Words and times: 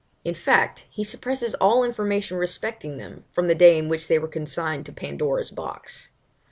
In 0.25 0.33
fact, 0.33 0.85
he 0.89 1.03
suppresses 1.03 1.53
all 1.53 1.83
information 1.83 2.37
respecting 2.37 2.97
them, 2.97 3.23
from 3.31 3.47
the 3.47 3.53
day 3.53 3.77
in 3.77 3.87
which 3.87 4.07
they 4.07 4.17
were 4.17 4.27
consigned 4.27 4.83
to 4.87 4.91
'Pandora's 4.91 5.51
Box.' 5.51 6.09